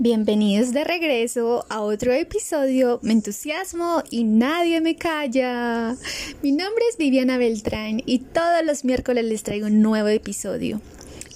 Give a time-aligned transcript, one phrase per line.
[0.00, 3.00] Bienvenidos de regreso a otro episodio.
[3.02, 5.96] Me entusiasmo y nadie me calla.
[6.40, 10.80] Mi nombre es Viviana Beltrán y todos los miércoles les traigo un nuevo episodio.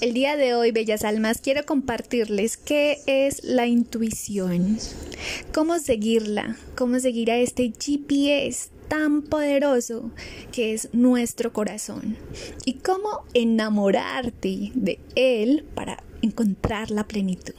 [0.01, 4.79] El día de hoy, Bellas Almas, quiero compartirles qué es la intuición,
[5.52, 10.12] cómo seguirla, cómo seguir a este GPS tan poderoso
[10.52, 12.16] que es nuestro corazón
[12.64, 17.54] y cómo enamorarte de él para encontrar la plenitud.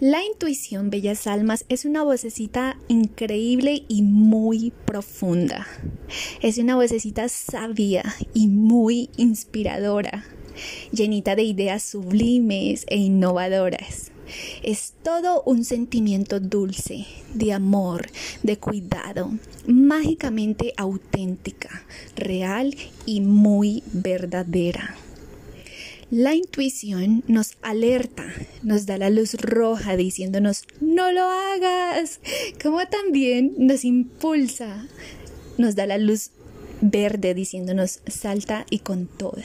[0.00, 5.66] La intuición, bellas almas, es una vocecita increíble y muy profunda.
[6.40, 10.24] Es una vocecita sabia y muy inspiradora,
[10.92, 14.12] llenita de ideas sublimes e innovadoras.
[14.62, 18.06] Es todo un sentimiento dulce, de amor,
[18.44, 19.32] de cuidado,
[19.66, 21.82] mágicamente auténtica,
[22.14, 24.94] real y muy verdadera.
[26.10, 28.24] La intuición nos alerta,
[28.62, 32.20] nos da la luz roja diciéndonos no lo hagas,
[32.62, 34.88] como también nos impulsa,
[35.58, 36.30] nos da la luz
[36.80, 39.44] verde diciéndonos salta y con toda.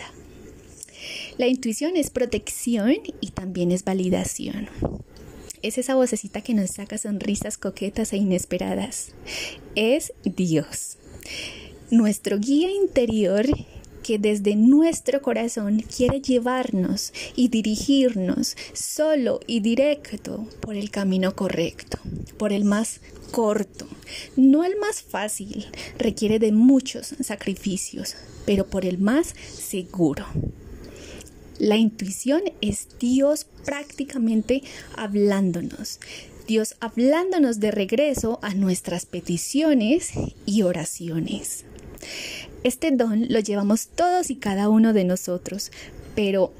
[1.37, 4.69] La intuición es protección y también es validación.
[5.63, 9.11] Es esa vocecita que nos saca sonrisas coquetas e inesperadas.
[9.75, 10.97] Es Dios.
[11.91, 13.45] Nuestro guía interior
[14.03, 21.97] que desde nuestro corazón quiere llevarnos y dirigirnos solo y directo por el camino correcto,
[22.37, 22.99] por el más
[23.31, 23.87] corto,
[24.35, 25.65] no el más fácil,
[25.97, 28.15] requiere de muchos sacrificios,
[28.45, 30.25] pero por el más seguro.
[31.59, 34.63] La intuición es Dios prácticamente
[34.95, 35.99] hablándonos,
[36.47, 40.11] Dios hablándonos de regreso a nuestras peticiones
[40.45, 41.63] y oraciones.
[42.63, 45.71] Este don lo llevamos todos y cada uno de nosotros,
[46.15, 46.53] pero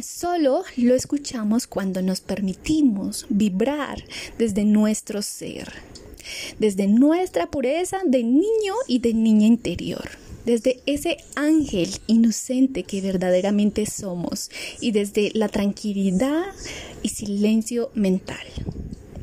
[0.00, 4.04] solo lo escuchamos cuando nos permitimos vibrar
[4.38, 5.72] desde nuestro ser,
[6.58, 13.86] desde nuestra pureza de niño y de niña interior desde ese ángel inocente que verdaderamente
[13.86, 16.46] somos y desde la tranquilidad
[17.02, 18.46] y silencio mental,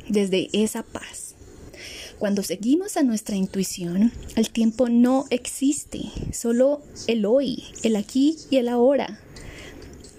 [0.08, 1.09] desde esa paz.
[2.20, 6.02] Cuando seguimos a nuestra intuición, el tiempo no existe,
[6.34, 9.18] solo el hoy, el aquí y el ahora,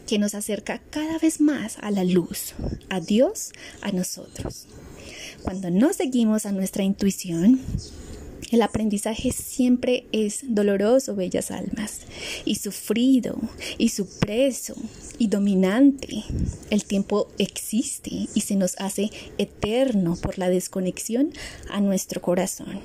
[0.07, 2.55] que nos acerca cada vez más a la luz,
[2.89, 3.51] a Dios,
[3.81, 4.65] a nosotros.
[5.43, 7.61] Cuando no seguimos a nuestra intuición,
[8.49, 12.01] el aprendizaje siempre es doloroso, bellas almas,
[12.43, 13.37] y sufrido,
[13.77, 14.75] y supreso,
[15.17, 16.23] y dominante.
[16.69, 21.31] El tiempo existe y se nos hace eterno por la desconexión
[21.69, 22.79] a nuestro corazón.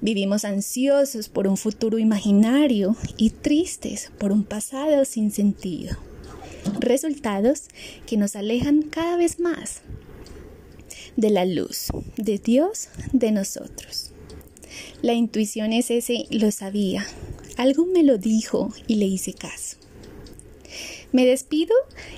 [0.00, 5.96] Vivimos ansiosos por un futuro imaginario y tristes por un pasado sin sentido.
[6.78, 7.64] Resultados
[8.06, 9.82] que nos alejan cada vez más
[11.16, 14.12] de la luz, de Dios, de nosotros.
[15.02, 17.06] La intuición es ese, lo sabía.
[17.56, 19.76] Algo me lo dijo y le hice caso.
[21.12, 21.74] Me despido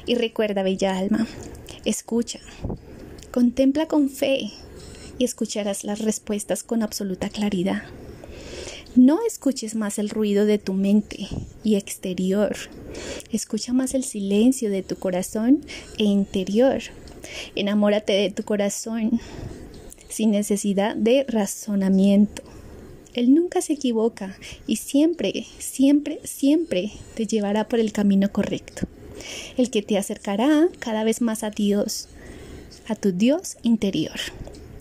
[0.06, 1.26] y recuerda, bella alma,
[1.84, 2.40] escucha,
[3.30, 4.50] contempla con fe
[5.18, 7.82] y escucharás las respuestas con absoluta claridad.
[8.96, 11.28] No escuches más el ruido de tu mente
[11.62, 12.56] y exterior.
[13.30, 15.64] Escucha más el silencio de tu corazón
[15.98, 16.80] e interior.
[17.54, 19.20] Enamórate de tu corazón
[20.08, 22.42] sin necesidad de razonamiento.
[23.14, 24.36] Él nunca se equivoca
[24.66, 28.86] y siempre, siempre, siempre te llevará por el camino correcto,
[29.56, 32.08] el que te acercará cada vez más a Dios,
[32.86, 34.18] a tu Dios interior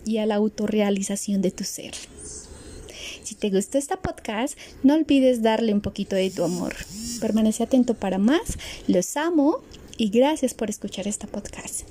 [0.05, 1.93] y a la autorrealización de tu ser.
[3.23, 6.75] Si te gustó esta podcast, no olvides darle un poquito de tu amor.
[7.19, 8.57] Permanece atento para más.
[8.87, 9.61] Los amo
[9.97, 11.81] y gracias por escuchar esta podcast.